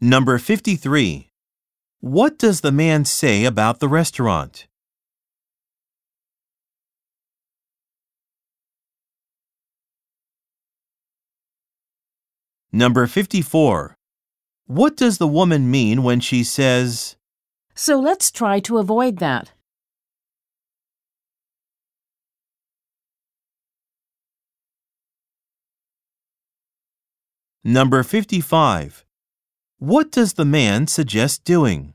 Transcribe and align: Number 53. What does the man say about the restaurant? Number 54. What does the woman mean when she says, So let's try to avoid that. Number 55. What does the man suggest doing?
Number 0.00 0.36
53. 0.36 1.30
What 2.00 2.38
does 2.38 2.60
the 2.60 2.70
man 2.70 3.06
say 3.06 3.46
about 3.46 3.80
the 3.80 3.88
restaurant? 3.88 4.66
Number 12.70 13.06
54. 13.06 13.96
What 14.66 14.98
does 14.98 15.16
the 15.16 15.26
woman 15.26 15.70
mean 15.70 16.02
when 16.02 16.20
she 16.20 16.44
says, 16.44 17.16
So 17.74 17.98
let's 17.98 18.30
try 18.30 18.60
to 18.60 18.76
avoid 18.76 19.18
that. 19.20 19.52
Number 27.64 28.02
55. 28.02 29.05
What 29.78 30.10
does 30.10 30.32
the 30.32 30.46
man 30.46 30.86
suggest 30.86 31.44
doing? 31.44 31.92